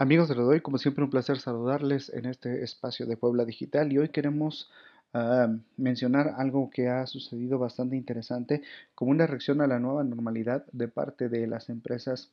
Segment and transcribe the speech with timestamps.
[0.00, 3.98] Amigos de Rodoy, como siempre un placer saludarles en este espacio de Puebla Digital y
[3.98, 4.70] hoy queremos
[5.12, 8.62] uh, mencionar algo que ha sucedido bastante interesante
[8.94, 12.30] como una reacción a la nueva normalidad de parte de las empresas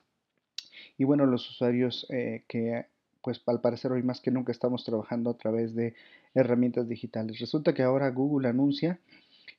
[1.00, 2.86] y bueno los usuarios eh, que
[3.24, 5.96] pues al parecer hoy más que nunca estamos trabajando a través de
[6.36, 7.40] herramientas digitales.
[7.40, 9.00] Resulta que ahora Google anuncia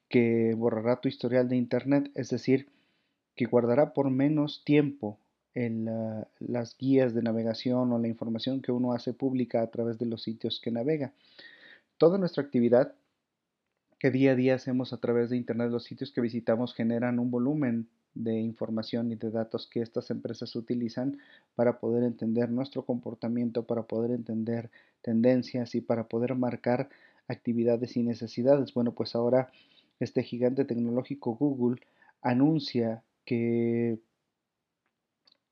[0.09, 2.69] que borrará tu historial de internet, es decir,
[3.35, 5.19] que guardará por menos tiempo
[5.57, 5.89] en
[6.39, 10.23] las guías de navegación o la información que uno hace pública a través de los
[10.23, 11.15] sitios que navega.
[11.97, 12.95] Toda nuestra actividad
[13.99, 17.31] que día a día hacemos a través de Internet, los sitios que visitamos generan un
[17.31, 21.17] volumen de información y de datos que estas empresas utilizan
[21.55, 26.91] para poder entender nuestro comportamiento, para poder entender tendencias y para poder marcar
[27.29, 28.75] actividades y necesidades.
[28.75, 29.51] Bueno, pues ahora
[30.01, 31.81] este gigante tecnológico Google
[32.21, 33.99] anuncia que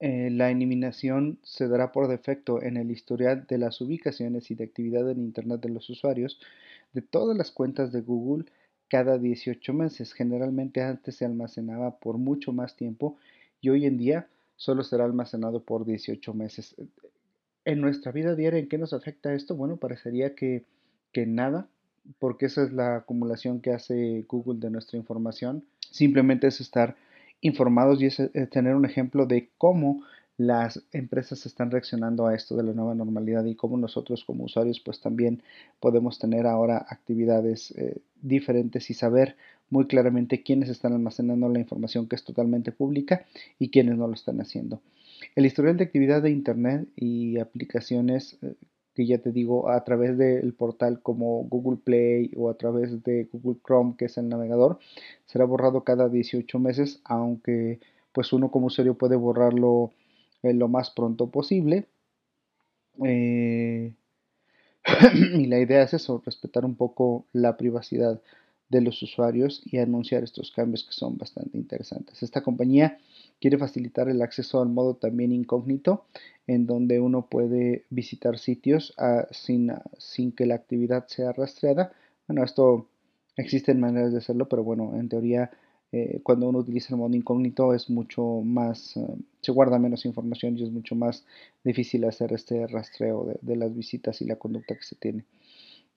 [0.07, 4.65] eh, la eliminación se dará por defecto en el historial de las ubicaciones y de
[4.65, 6.39] actividad en Internet de los usuarios
[6.93, 8.45] de todas las cuentas de Google
[8.89, 10.13] cada 18 meses.
[10.13, 13.17] Generalmente antes se almacenaba por mucho más tiempo
[13.63, 16.77] y hoy en día solo será almacenado por 18 meses.
[17.65, 19.57] En nuestra vida diaria, ¿en qué nos afecta esto?
[19.57, 20.65] Bueno, parecería que,
[21.13, 21.67] que nada,
[22.19, 25.65] porque esa es la acumulación que hace Google de nuestra información.
[25.91, 26.95] Simplemente es estar
[27.41, 30.03] informados y es, eh, tener un ejemplo de cómo
[30.37, 34.81] las empresas están reaccionando a esto de la nueva normalidad y cómo nosotros como usuarios
[34.81, 35.43] pues también
[35.79, 39.37] podemos tener ahora actividades eh, diferentes y saber
[39.71, 43.27] muy claramente quiénes están almacenando la información que es totalmente pública
[43.59, 44.81] y quiénes no lo están haciendo.
[45.37, 48.55] El historial de actividad de Internet y aplicaciones eh,
[48.95, 53.29] que ya te digo a través del portal como Google Play o a través de
[53.33, 54.79] Google Chrome, que es el navegador,
[55.27, 57.81] será borrado cada 18 meses, aunque
[58.13, 59.93] pues uno como usuario puede borrarlo
[60.43, 61.87] eh, lo más pronto posible.
[63.05, 63.93] Eh,
[65.35, 68.21] y la idea es eso, respetar un poco la privacidad
[68.75, 72.23] de los usuarios y anunciar estos cambios que son bastante interesantes.
[72.25, 72.99] Esta compañía
[73.41, 76.07] quiere facilitar el acceso al modo también incógnito,
[76.49, 81.93] en donde uno puede visitar sitios ah, sin, sin, que la actividad sea rastreada.
[82.27, 82.89] Bueno, esto
[83.37, 85.53] existen maneras de hacerlo, pero bueno, en teoría
[85.93, 90.59] eh, cuando uno utiliza el modo incógnito es mucho más, ah, se guarda menos información
[90.59, 91.25] y es mucho más
[91.63, 95.25] difícil hacer este rastreo de, de las visitas y la conducta que se tiene.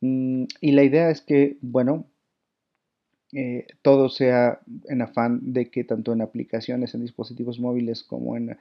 [0.02, 2.06] Mm, y la idea es que, bueno,
[3.40, 8.58] eh, todo sea en afán de que tanto en aplicaciones, en dispositivos móviles como en,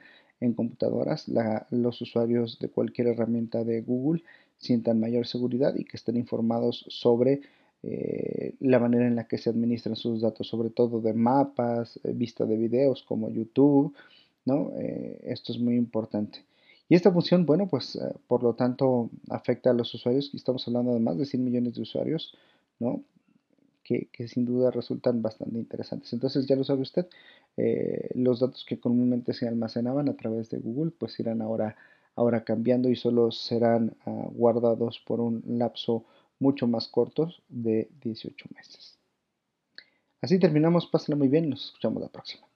[0.55, 1.25] computadoras,
[1.71, 4.21] los usuarios de cualquier herramienta de Google
[4.59, 7.41] sientan mayor seguridad y que estén informados sobre
[7.81, 12.11] eh, la manera en la que se administran sus datos, sobre todo de mapas, eh,
[12.13, 13.95] vista de videos como YouTube,
[14.45, 14.73] ¿no?
[15.23, 16.45] esto es muy importante.
[16.87, 20.99] Y esta función, bueno, pues por lo tanto afecta a los usuarios, estamos hablando de
[20.99, 22.37] más de 100 millones de usuarios,
[22.79, 23.01] ¿no?
[23.87, 26.11] Que, sin duda resultan bastante interesantes.
[26.11, 27.07] Entonces ya lo sabe usted,
[27.55, 31.77] eh, los datos que comúnmente se almacenaban a través de Google pues irán ahora,
[32.15, 36.05] ahora cambiando y solo serán ah, guardados por un lapso
[36.39, 38.97] mucho más corto de 18 meses.
[40.21, 42.47] Así terminamos, pásenlo muy bien, nos escuchamos la próxima.